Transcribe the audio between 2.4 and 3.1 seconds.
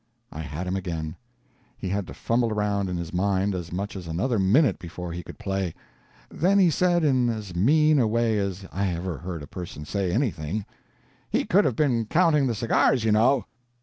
around in